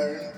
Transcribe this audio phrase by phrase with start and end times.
[0.00, 0.29] Learn